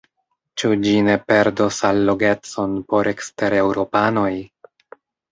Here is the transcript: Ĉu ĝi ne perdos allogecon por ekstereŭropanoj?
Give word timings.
Ĉu 0.59 0.69
ĝi 0.85 0.93
ne 1.07 1.17
perdos 1.31 1.77
allogecon 1.89 2.73
por 2.93 3.09
ekstereŭropanoj? 3.11 4.31